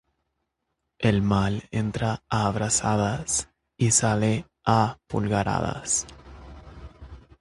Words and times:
El 1.09 1.21
mal 1.21 1.67
entra 1.69 2.23
a 2.27 2.49
brazadas 2.49 3.49
y 3.77 3.91
sale 3.91 4.47
a 4.65 4.97
pulgaradas. 5.05 6.07